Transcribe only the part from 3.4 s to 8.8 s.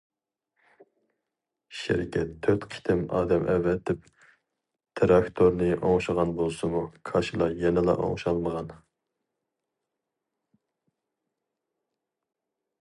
ئەۋەتىپ تىراكتورنى ئوڭشىغان بولسىمۇ، كاشىلا يەنىلا ئوڭشالمىغان.